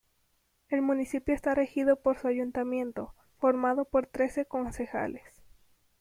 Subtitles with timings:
[0.69, 5.43] El municipio está regido por su ayuntamiento, formado por trece concejales.